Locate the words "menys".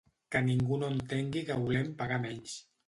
2.29-2.63